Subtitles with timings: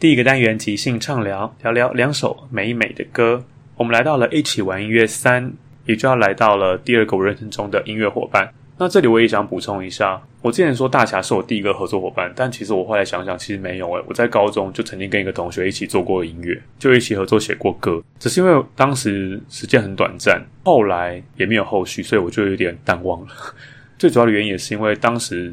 [0.00, 3.42] 第一个单元即兴畅聊，聊聊两首美美的歌。
[3.74, 5.52] 我们来到了一起玩音乐三，
[5.86, 8.48] 也就要来到了第二个我人生中的音乐伙伴。
[8.78, 14.04] 那这里我也想补充一下，我之前说大侠是我第一个合作伙伴，但其实我后来想想，其实没有诶。
[14.06, 23.28] 我在高中就曾经跟一个同学一起做过音乐，就一起合作写过歌，只是因为当时时间很短暂，后来也没有后续，所以我就有点淡忘了。
[23.98, 25.52] 最主要的原因也是因为当时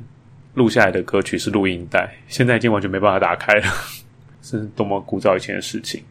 [0.54, 3.66] 录下来的歌曲是录音带，现在已经完全没办法打开了。
[4.46, 6.04] 是多么古早以前的事情。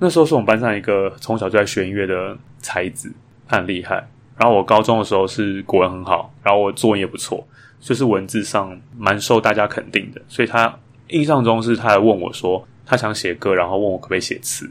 [0.00, 3.12] 那时候是我们班上一个从小就在学音乐的才子，
[3.46, 4.04] 他很厉害。
[4.36, 7.46] 然后我高中的时候是国文很好，然后我作文也不错，
[7.78, 10.20] 就是文字上蛮受大家肯定的。
[10.26, 10.76] 所以他
[11.08, 14.68] 印象中是他来问我说他想写歌，然后问我可不可以写词。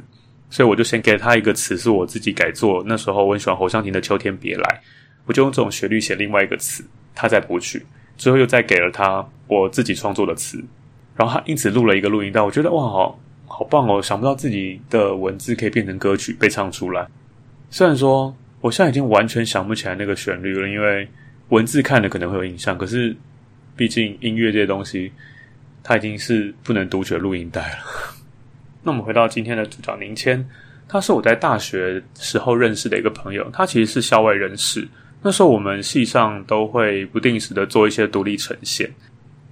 [0.50, 2.84] 所以我就先给了他一个词，是我自己改作。
[2.86, 4.64] 那时候我很喜欢侯湘婷的《秋天别来》，
[5.26, 6.84] 我就用这种旋律写另外一个词，
[7.16, 7.86] 他再补曲，
[8.18, 10.62] 最后又再给了他我自己创作的词。
[11.16, 14.02] 然后他因此录了一个录音带，我觉得哇，好好棒哦！
[14.02, 17.06] 想不到自己的文字可以变成歌曲被唱出来。
[17.70, 21.08] 虽然说我现在已经完全想不起来那个旋律了，因为
[21.50, 23.16] 文字看了可能会有印象，可是
[23.76, 25.12] 毕竟音乐这些东西，
[25.84, 27.78] 它已经是不能读取录音带了。
[28.84, 30.44] 那我们回到今天的主角宁谦，
[30.88, 34.88] 他是我在大学时候认识的一个朋友，他其实是校外人士。
[35.22, 38.90] 那时候我们系上都会不定时的做一些独立呈现。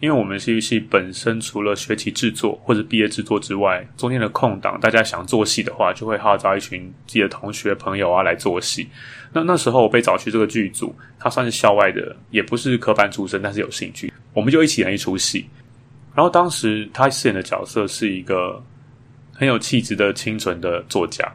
[0.02, 8.88] 因为我们戏剧系本身除了学期制作或者毕业制作之外，中间的空档，大家想做戏的话，就会号召一群自己的同学朋友啊来做戏。
[9.34, 15.46] 那那时候我被找去这个剧组，他算是校外的，也不是科班出身，但是有兴趣，我们就一起演一出戏。
[16.16, 18.64] 然后当时他饰演的角色是一个
[19.34, 21.30] 很有气质的清纯的作家，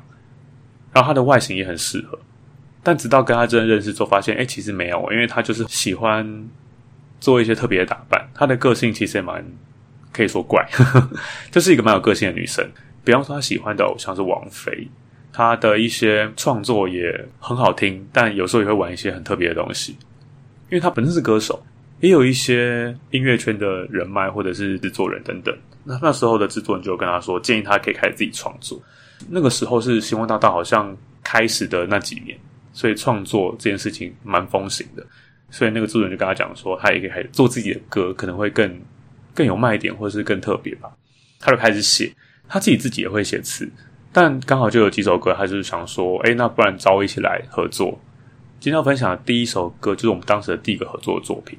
[0.90, 2.18] 然后他的外形也很适合。
[2.82, 6.26] 但直到跟他真的认识之后，发现哎，其实没有，因为他就是喜欢。
[7.24, 9.42] 做一些特别的打扮，她的个性其实也蛮
[10.12, 10.62] 可以说怪，
[11.50, 12.62] 这是一个蛮有个性的女生。
[13.02, 14.86] 比方说，她喜欢的偶像是王菲，
[15.32, 19.92] 她的一些创作也很好听，但有时候也会玩一些很特别的东西。
[20.68, 21.64] 因为她本身是歌手，
[22.00, 25.56] 也有一些音乐圈的人脉或者是制作人等等。
[25.82, 28.78] 那那时候的制作人就跟她说，建议她可以开始自己创作。
[29.30, 32.38] 那个时候是星光大道好像开始的那几年，
[32.74, 35.06] 所以创作这件事情蛮风行的。
[35.54, 38.80] 所以那个制作人就跟他讲说，他也可以开始做自己的歌，可能会更
[39.32, 40.90] 更有卖点，或者是更特别吧。
[41.38, 42.12] 他就开始写，
[42.48, 43.70] 他自己自己也会写词，
[44.12, 47.96] 但刚好就有几首歌，他就是想说，哎，那不然找我一起来合作。
[48.58, 51.56] 今天要分享的第一首歌，就是我们当时的第一个合作的作品。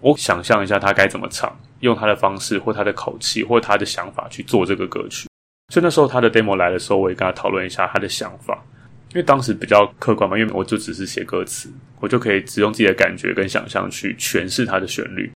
[0.00, 5.28] 我想象一下他该怎么唱，用他的方式，或他的口气，或他的想法去做这个歌曲。
[5.72, 8.60] 所以那时候他的 demo 来的时候，我也跟他讨论一下他的想法。
[9.12, 11.68] 因为当时比较客观嘛，因为我就只是写歌词，
[11.98, 15.30] 我就可以只用自己的感觉跟想象去诠释它的旋律，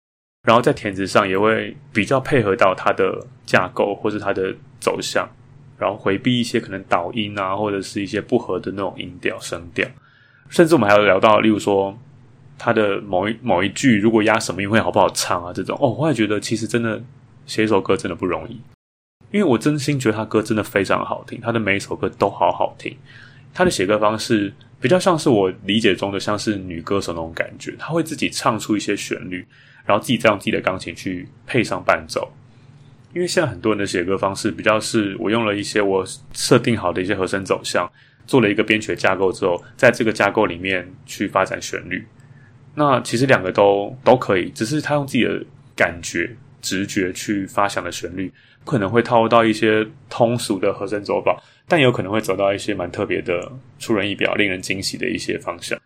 [0.46, 5.28] 然后在填词上也会比较配合到它的架构或是它的走向，
[5.76, 9.84] 然后回避一些可能导音啊或者是一些不合的那种音调声调，
[10.48, 11.98] 甚至我们还有聊到，例如说
[12.56, 15.52] 他的某一某一句如果押什么音会好不好唱啊？
[15.52, 17.02] 这种哦，我也觉得其实真的
[17.44, 18.52] 写一首歌真的不容易，
[19.32, 22.96] 因为我真心觉得他歌真的非常好听，他的每一首歌都好好听。
[23.54, 29.46] 他的写歌方式比较像是我理解中的像是女歌手那种感觉，他会自己唱出一些旋律，
[29.86, 32.30] 然后自己再用自己的钢琴去配上伴奏。
[33.14, 37.88] 因为现在很多人的写歌方式比较是我用了一些我设定好的一些和声走向，
[38.26, 42.04] 做了一个编曲的架构之后，在这个架构里面去发展旋律。
[42.74, 45.40] 那其实两个都都可以，只是他用自己的
[45.76, 46.28] 感觉、
[46.60, 48.32] 直觉去发想的旋律，
[48.64, 55.78] 不可能会套入到一些通俗的和声走法，但有可能会走到一些蛮特别的、出人意表、令人惊喜的一些方向。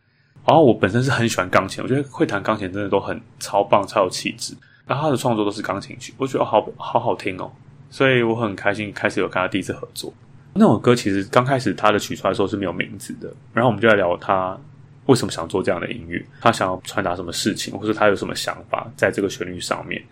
[0.47, 4.55] 然后我本身是很喜欢钢琴，我觉得会弹钢琴真的都很超棒、超有气质。
[4.87, 7.51] 那他的创作都是钢琴曲，我觉得好好好听哦，
[7.91, 10.13] 所以我很开心开始有跟他第一次合作。
[10.55, 14.59] 那首歌其实刚开始他的曲出来的时候是没有名字的，然后我们就来聊他
[15.05, 20.03] 为什么想做这样的音乐，他想要传达什么事情，或者他有什么想法在这个旋律上面。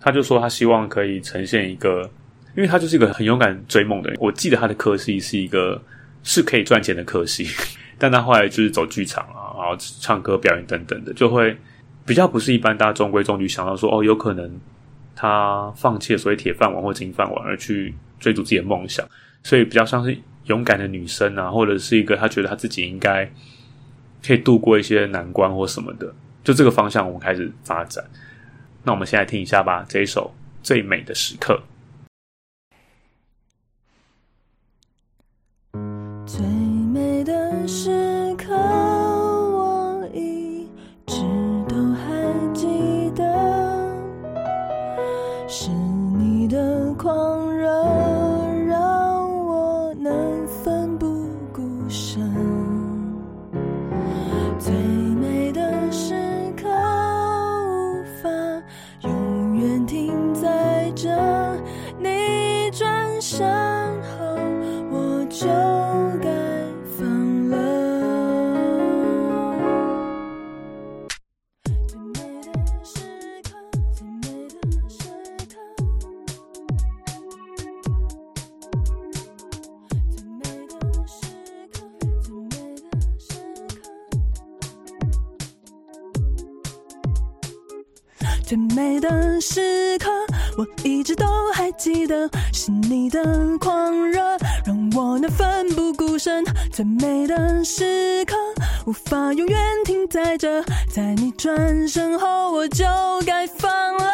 [0.00, 2.10] 他就说他希望可以呈现一个，
[2.56, 4.18] 因为他就是一个很勇敢追梦的人。
[4.20, 5.80] 我记得他的科系是一个
[6.22, 7.46] 是可以赚钱的科系，
[7.98, 11.56] 但他后来就是走剧场啊，然后唱歌表演等等的，就会。
[12.06, 14.60] 比较不是一般大家中规中矩想到说哦，有可能
[15.16, 19.08] 他放弃了所谓铁饭碗或金饭碗而去追逐自己的梦想，
[19.42, 20.14] 所以比较像是
[20.44, 23.24] 勇敢的女生啊，或者是一个他觉得他自己应该
[24.22, 26.14] 可以度过一些难关或什么的，
[26.44, 28.04] 就这个方向我们开始发展。
[28.82, 30.30] 那我们现在听一下吧，这一首
[30.62, 31.54] 《最美的时刻》。
[38.36, 38.83] 可
[88.46, 90.10] 最美的时刻，
[90.58, 93.24] 我一直都还记得，是你的
[93.58, 94.20] 狂热
[94.66, 96.44] 让我能奋不顾身。
[96.70, 98.36] 最美的时刻，
[98.86, 100.62] 无法永远停在这，
[100.94, 102.84] 在你转身后，我就
[103.24, 104.04] 该放了。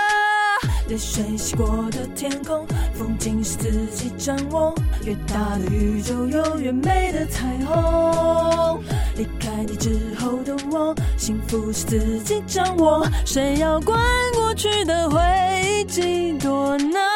[0.89, 4.73] 泪水洗过的天空，风景是自己掌握。
[5.05, 8.81] 越大的宇宙，有越美的彩虹。
[9.17, 13.07] 离开你之后的我，幸福是自己掌握。
[13.27, 14.01] 谁要管
[14.35, 15.21] 过去的回
[15.63, 17.10] 忆几多呢？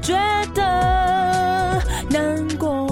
[0.00, 0.14] 觉
[0.54, 2.84] 得难过。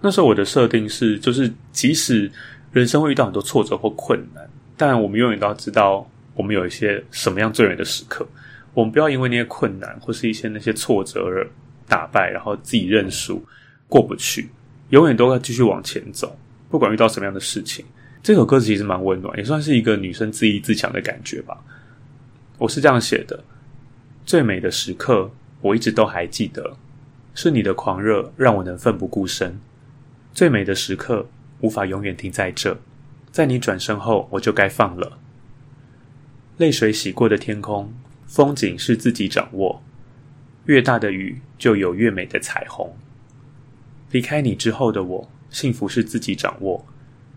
[0.00, 2.30] 那时候我的设定是，就是即使
[2.72, 8.26] 人生会遇到很多挫折或困难，但我们永远都要知道，我们有一些什么样最美的时刻。
[8.74, 11.48] 我们不要因为那些困难或是一些那些挫折而
[11.88, 13.42] 打败，然后自己认输
[13.88, 14.50] 过不去。
[14.90, 16.36] 永远都要继续往前走，
[16.68, 17.84] 不管遇到什么样的事情。
[18.24, 21.62] 这首歌其实蛮温暖，也算是一个女生自立自强的感觉吧。
[22.56, 23.44] 我是这样写的：
[24.24, 26.78] 最美的时刻，我一直都还记得，
[27.34, 29.60] 是你的狂热让我能奋不顾身。
[30.32, 31.28] 最美的时刻，
[31.60, 32.78] 无法永远停在这，
[33.30, 35.18] 在你转身后，我就该放了。
[36.56, 37.92] 泪水洗过的天空，
[38.26, 39.82] 风景是自己掌握。
[40.64, 42.96] 越大的雨，就有越美的彩虹。
[44.12, 46.86] 离开你之后的我，幸福是自己掌握。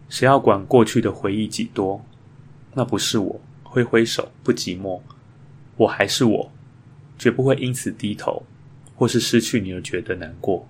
[0.09, 2.03] 谁要管过去的回忆几多？
[2.73, 5.01] 那不是我，挥挥手不寂寞。
[5.75, 6.51] 我还是我，
[7.17, 8.43] 绝不会因此低头，
[8.95, 10.67] 或是失去你而觉得难过。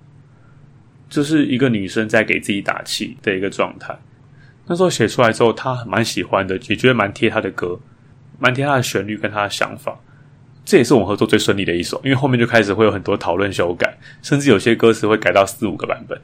[1.10, 3.98] 这是一个女生在给自己打气的一个状态。
[4.66, 7.80] 那时候写出来之后，她蛮喜欢的，也觉得蛮贴她的歌，
[8.38, 9.98] 蛮贴她的旋律跟她的想法。
[10.66, 16.22] 这也是我们合作最顺利的一首，因为后面就开始会有很多讨论修改，甚至有些歌词会改到四五个版本，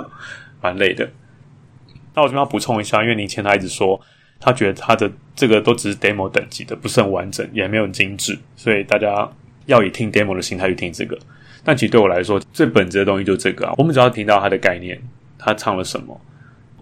[0.60, 1.10] 蛮累的。
[2.16, 4.00] 那我这边要补充一下，因为你前他一直说
[4.40, 9.30] 他觉得他的这个都只是 demo 等级的，不是很完整，也没有很精致，所以大家
[9.66, 11.16] 要以听 demo 的心态去听这个。
[11.62, 13.74] 但其实对我来说，最本质的东西就是这个啊。
[13.76, 14.98] 我们只要听到他的概念，
[15.38, 16.18] 他唱了什么，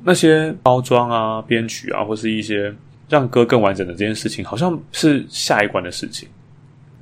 [0.04, 2.72] 那些包装啊、编曲啊，或是一些
[3.08, 6.28] 让歌更完整的这件事情，好像是下一关的事情。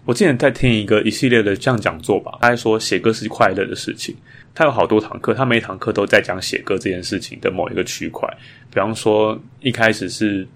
[0.04, 4.16] 我之前在听一个一系列的这样讲座吧，他说写歌是快乐的事情。
[4.54, 8.28] 他有好多堂课，他每一堂课都在讲写歌这件事情的某一个区块。
[8.70, 10.46] 比方说，一开始是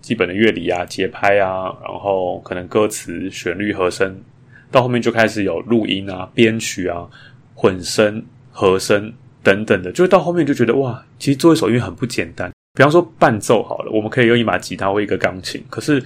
[0.00, 4.20] 基本的乐理啊、节拍啊，然后可能歌词、旋律、和声。
[4.70, 7.08] 到后面就开始有录音啊、编曲啊、
[7.54, 9.12] 混声、和声
[9.42, 12.50] 等等的，就是到后面就觉得哇，其实做一首音乐很不简单。
[12.74, 16.04] 比方说伴奏好了，我们可以用一把吉他或一个钢琴，可是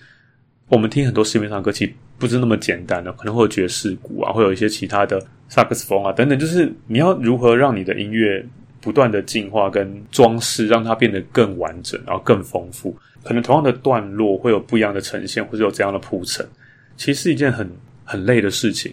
[0.68, 8.44] 我们听很多市面上歌，其实不是那么简单的，可能会有爵士鼓啊，会有一些其他的萨克斯风啊等等，就是你要如何让你的音乐
[8.80, 12.96] 不断的进化跟装饰，让它变得更完整，然后更丰富。
[13.24, 16.46] 可能同样的段落会有不一样的呈现，或者有这样的铺陈，
[16.96, 17.68] 其实是一件很。
[18.02, 18.92] 很累的事情，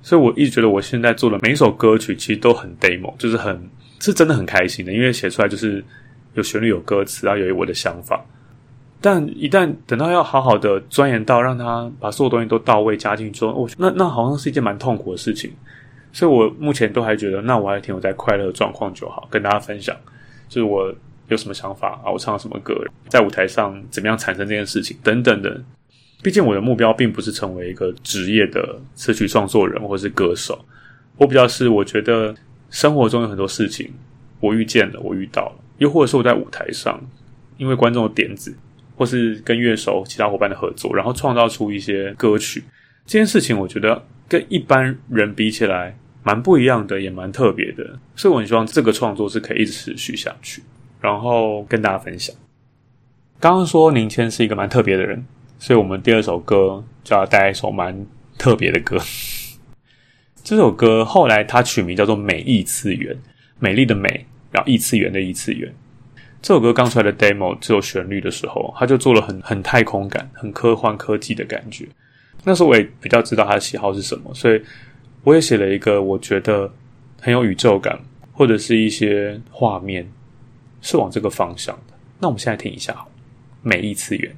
[0.00, 3.60] 所以我一直觉得我现在做的每一首歌曲其实都很 demo，就是很
[4.00, 5.84] 是真的很开心的，因为写出来就是
[6.32, 8.24] 有旋律、有歌词，然后有我的想法。
[9.00, 15.52] 但一旦等到要好好的钻研到让他把所有东西都到位加进去，哦，那那好像是一件蛮痛苦的事情。
[16.12, 19.94] 所以我目前都还觉得，那我还停留在快乐状况就好，跟大家分享，
[20.48, 20.92] 就是我
[21.28, 22.74] 有什么想法啊，我唱什么歌，
[23.08, 25.62] 在舞台上怎么样产生这件事情等等的。
[26.22, 30.58] 毕竟我的目标并不是成为一个职业的词曲创作人或是歌手，
[31.16, 32.34] 我比较是我觉得
[32.70, 33.92] 生活中有很多事情
[34.40, 37.00] 我遇见了，我遇到了，又或者是我在舞台上，
[37.58, 38.56] 因为观众的点子，
[38.98, 42.64] 或是跟乐手、其他伙伴的合作，然后创造出一些歌曲。
[43.06, 50.62] 这件事情我觉得跟一般人比起来蛮不一样的，也蛮特别的，所以我很希望这个创作是可以一直持续下去，
[51.00, 52.34] 然后跟大家分享。
[53.38, 55.24] 刚刚说宁谦是一个蛮特别的人。
[55.60, 58.06] 所以我们第二首歌就要带一首蛮
[58.38, 58.96] 特别的歌。
[60.44, 63.12] 这首歌后来它取名叫做《美异次元》，
[63.58, 65.74] 美丽的美，然后异次元的异次元。
[66.40, 71.86] 这首歌刚出来的 demo 只有旋律的时候，他就做了很很太空感、很科幻科技的感觉。
[72.44, 74.62] 那时候我也比较知道他的喜好是什么，所以
[75.24, 76.72] 我也写了一个我觉得
[77.20, 77.98] 很有宇宙感，
[78.32, 80.08] 或者是一些画面
[80.80, 81.94] 是往这个方向的。
[82.20, 82.92] 那我们现在听一下，
[83.62, 84.32] 《美丽次元》。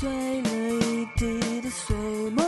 [0.00, 0.08] 碎
[0.42, 1.96] 了一地的碎
[2.30, 2.47] 梦。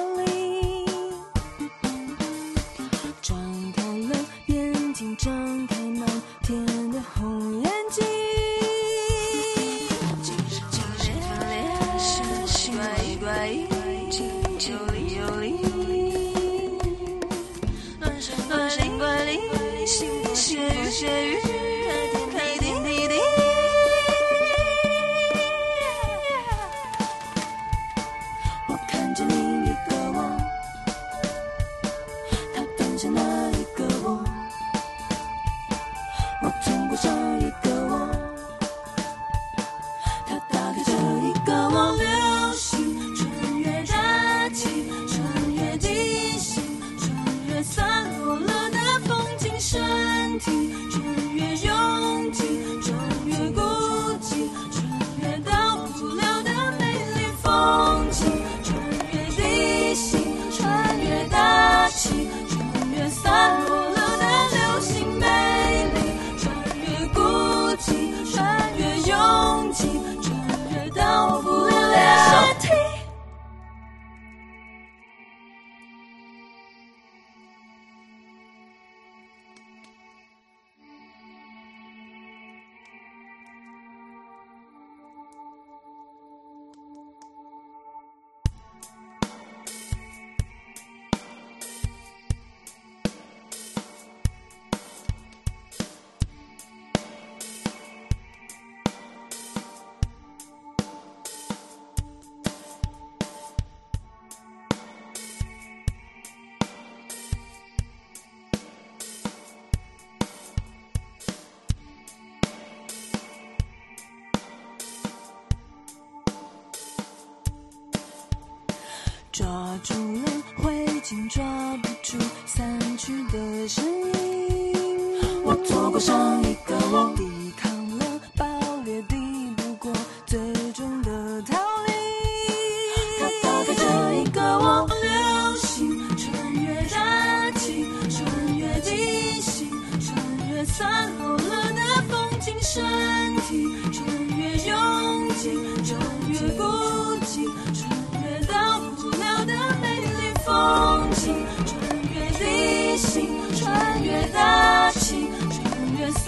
[119.70, 120.22] 画出了
[120.56, 121.44] 灰烬，抓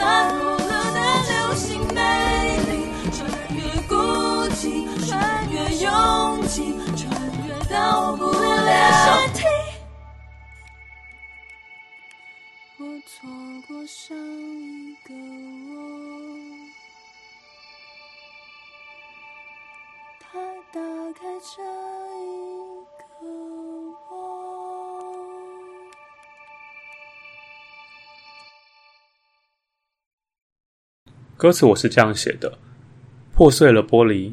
[0.02, 0.98] 散落了的
[1.30, 2.00] 流星，美
[2.66, 2.72] 丽
[3.12, 3.22] 穿
[3.54, 3.94] 越孤
[4.56, 4.66] 寂，
[5.06, 5.88] 穿越拥
[6.48, 7.06] 挤，穿
[7.46, 8.66] 越到不了
[9.04, 9.44] 身体。
[12.78, 13.30] 我错
[13.68, 15.14] 过上一个
[15.70, 15.78] 我，
[20.18, 20.24] 他
[20.72, 20.80] 打
[21.12, 21.20] 开
[21.54, 21.62] 这
[31.42, 32.56] 歌词我是这样写的：
[33.32, 34.32] 破碎了玻璃，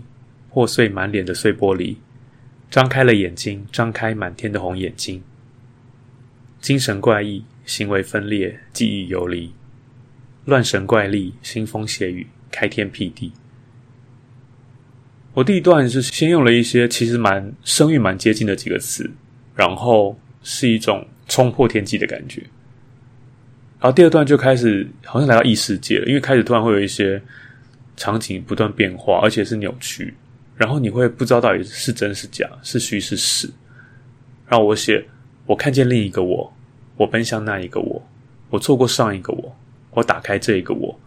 [0.51, 1.95] 破碎满脸的碎玻璃，
[2.69, 5.23] 张开了眼睛，张开满天的红眼睛，
[6.61, 9.51] 精神怪异，行为分裂，记忆游离，
[10.45, 13.31] 乱神怪力，腥风血雨，开天辟地。
[15.33, 19.09] 我第一段是先用了一些其实蛮声韵蛮接近的几个词，
[19.55, 22.43] 然后是一种冲破天际的感觉。
[23.81, 27.21] 然后第二段就开始好像来到异世界了，因为开始突然会有一些
[27.95, 30.13] 场景不断变化，而且是扭曲，
[30.57, 33.49] 然后你会不知道到底是真是假，是虚是实。
[34.49, 35.05] 然后我写，
[35.45, 36.53] 我看见另一个我，
[36.97, 38.05] 我奔向那一个我，
[38.49, 39.55] 我错过上一个我，
[39.91, 40.99] 我打开这一个我，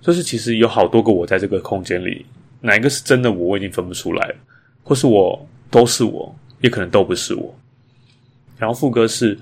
[0.00, 2.24] 就是其实有好多个我在这个空间里，
[2.60, 4.36] 哪一个是真的我，我已经分不出来了，
[4.84, 7.52] 或是我都是我，也可能都不是我。
[8.56, 9.36] 然后副歌是。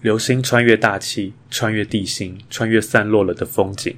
[0.00, 3.96] 流星穿越大气，穿越地心，穿越散落了的风景；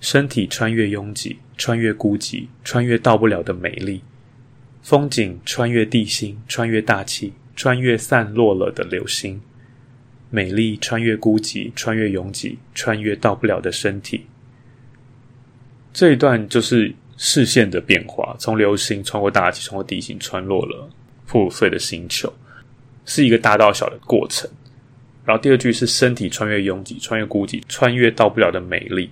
[0.00, 4.02] 身体穿越拥挤，穿越孤寂，穿越到不了的美丽。
[4.80, 9.38] 风景穿越地心，穿越大气，穿越散落了的流星；
[10.30, 14.24] 美丽穿越孤寂，穿越拥挤，穿越到不了的身体。
[15.92, 20.88] 这一段就是视线的变化，从流星穿过大气，穿过地心，穿落了
[21.26, 22.32] 破碎的星球，
[23.04, 24.48] 是一个大到小的过程。
[25.28, 29.10] 然后第二句是身体穿越拥挤，穿越孤寂，穿越到不了的美丽，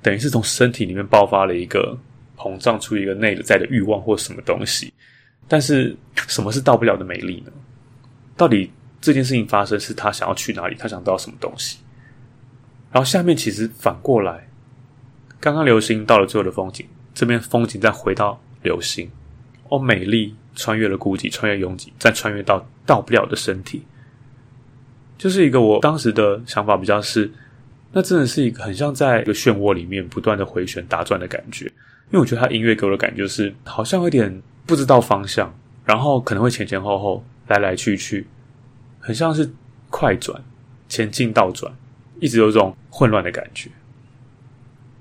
[0.00, 1.94] 等于是从身体里面爆发了一个
[2.38, 4.90] 膨胀出一个内在的欲望或什么东西。
[5.46, 5.94] 但是
[6.26, 7.52] 什么是到不了的美丽呢？
[8.34, 10.76] 到底这件事情发生是他想要去哪里？
[10.78, 11.76] 他想到什么东西？
[12.90, 14.48] 然后下面其实反过来，
[15.38, 19.06] 刚刚流星到了最后的风景，这边风景再回到流星，
[19.68, 23.82] 哦，美丽穿越了孤寂，穿越拥挤，再穿越到到不了的身体。
[25.18, 27.30] 就是一个我当时的想法比较是，
[27.92, 31.66] 那真的是一个很像在一个漩涡里面不断的回旋打转的感觉。
[32.10, 35.52] 因为我觉得他音乐给我的感觉是，好像有点不知道方向，
[35.84, 38.26] 然后可能会前前后后来来去去，
[38.98, 39.50] 很像是
[39.90, 40.42] 快转、
[40.88, 41.70] 前进、倒转，
[42.20, 43.68] 一直有种混乱的感觉。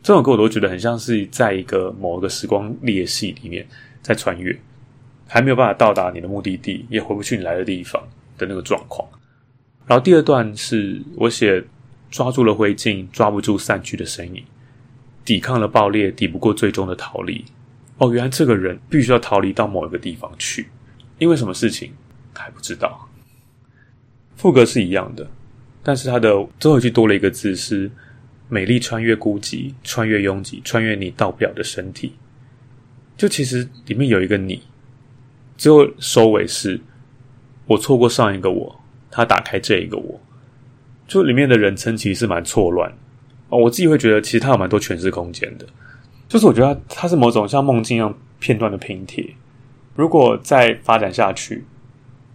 [0.04, 3.66] 这首歌我都觉得很像是在一个某一个时光裂隙里面
[4.02, 4.58] 在穿越，
[5.28, 8.02] 还没有办法到达你的目的地，也回不去你来的地方
[8.38, 9.08] 的那个状况。
[9.88, 11.64] 然后第二段是我写
[12.12, 14.44] 抓住了灰烬，抓不住散去的身影，
[15.24, 17.44] 抵抗了爆裂，抵不过最终的逃离。
[17.98, 20.68] 哦，原来这个人必须要逃离到某一个地方去，
[21.18, 21.92] 因为什么事情
[22.34, 23.10] 还不知道。
[24.36, 25.28] 副歌是一样的，
[25.82, 27.90] 但是它的最后一句多了一个字是
[28.50, 32.14] “美丽穿越孤寂，穿越拥挤，穿越你到不了的身体”。
[33.18, 34.62] 就其实里面有一个你，
[35.58, 36.80] 最后收尾是
[37.66, 38.80] 我错过上一个我。
[39.18, 40.22] 他打开这一个我，
[41.08, 42.88] 就里面的人称其实是蛮错乱
[43.50, 43.58] 哦。
[43.58, 45.66] 我自己会觉得，其实他有蛮多诠释空间的。
[46.28, 49.28] 就是我觉得它是某种像梦境一样片段的拼贴。
[49.96, 51.66] 如果再发展下去，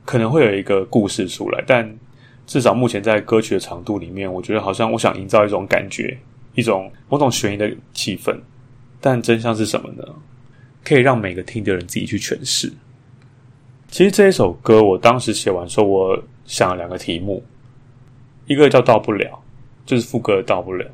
[0.04, 1.62] 可能会有一个故事出来。
[1.64, 1.88] 但
[2.48, 6.18] 至少目前在歌曲的长度里面，我觉得好像我想营造一种感觉，
[6.56, 8.36] 一种某种悬疑的气氛。
[9.00, 10.02] 但真相是什么呢？
[10.82, 12.72] 可以让每个听的人自己去诠释。
[13.86, 16.20] 其实这一首歌，我当时写完说，我。
[16.44, 17.42] 想了两个题目，
[18.46, 19.42] 一个叫“到不了”，
[19.86, 20.86] 就是副歌“到不了”。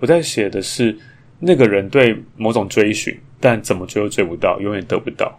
[0.00, 0.96] 我在写的是
[1.38, 5.38] 那个人对某种追寻，但怎么追都追不到，永远得不到。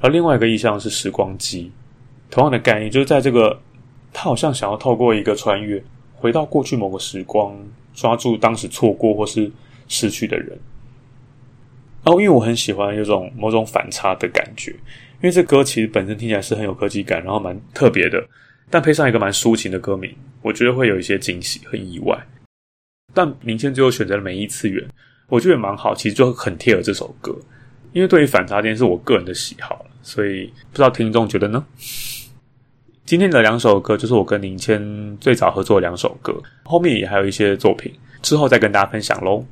[0.00, 1.72] 而另外一个意象是时光机，
[2.30, 3.60] 同样的概念，就是在这个
[4.12, 5.82] 他好像想要透过一个穿越，
[6.14, 7.56] 回到过去某个时光，
[7.94, 9.50] 抓住当时错过或是
[9.88, 10.58] 失去的人。
[12.04, 18.24] 然后，因为我很喜欢有种某种反差的感觉，因为这歌其实本身听起来是很有科技感，然后蛮特别的。
[18.70, 22.18] 但配上一个蛮抒情的歌名，我觉得会有一些惊喜和意外。
[23.14, 24.86] 但明天最后选择了每一次元，
[25.28, 27.34] 我觉得蛮好，其实就很贴合这首歌。
[27.92, 31.64] 因为对于反差这件事，我个人的喜好所以不知道听众觉得呢？
[33.06, 39.42] 今天的两首歌就是我跟林谦最早合作的两首歌，后面也还有一些作品，之后再跟大家分享喽。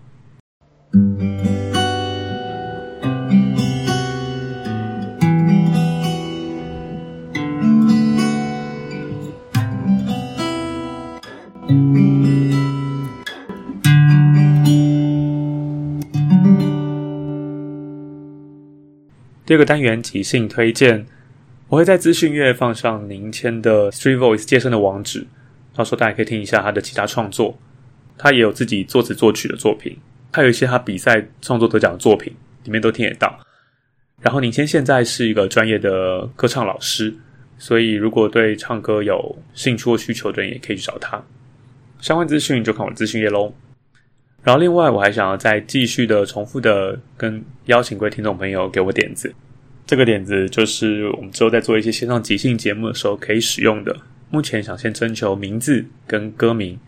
[19.46, 21.06] 第二个单元即兴推荐，
[21.68, 25.24] 我会在资讯页放上您签的 Street Voice 健身的网址，
[25.72, 27.56] 到时候大家可以听一下他的其他创作。
[28.18, 29.96] 他也有自己作词作曲的作品，
[30.32, 33.38] 还有一些他比赛创作得奖的作品，里面都听得到。
[34.20, 37.14] 然后宁谦现在是一个专业的歌唱老师，
[37.56, 41.22] 所以如果对唱歌有兴趣或需求的人，也可以去找他。
[42.00, 43.54] 相关资讯就看我的资讯页喽。
[44.46, 49.34] 然后另外，我还想要再继续的重复的跟邀请各位听众朋友给我点子。
[49.84, 53.96] 这个点子就是我们之后在做一些线上即兴节目的时候可以使用的。
[54.30, 56.78] 目前想先征求名字跟歌名，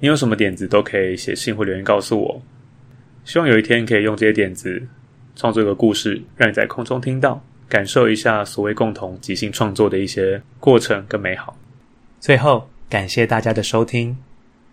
[0.00, 2.42] 你有什么点子都可以写信或留言告诉我。
[3.24, 4.82] 希望有一天可以用这些点子
[5.36, 11.56] 创作一个故事，让你在空中听到，感受一下所谓共同即兴创作的一些过程跟美好。
[12.18, 14.16] 最后，感谢大家的收听。